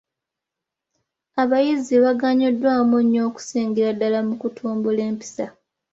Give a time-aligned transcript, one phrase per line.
[1.41, 5.45] Abayizi baganyuddwamu nnyo okusingira ddala mu kutumbula empisa.